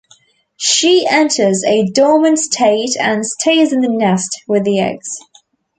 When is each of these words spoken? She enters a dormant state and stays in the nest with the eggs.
She 0.57 1.05
enters 1.07 1.63
a 1.63 1.85
dormant 1.91 2.39
state 2.39 2.95
and 2.99 3.23
stays 3.23 3.71
in 3.71 3.81
the 3.81 3.87
nest 3.87 4.31
with 4.47 4.63
the 4.65 4.79
eggs. 4.79 5.07